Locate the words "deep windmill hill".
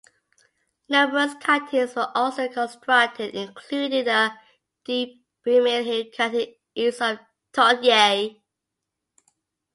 4.83-6.05